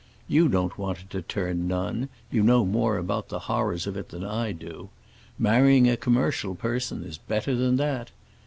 [0.27, 4.23] You don't want her to turn nun—you know more about the horrors of it than
[4.23, 4.89] I do.
[5.37, 8.09] Marrying a commercial person is better than that.